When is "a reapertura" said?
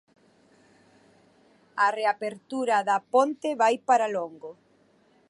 1.85-2.77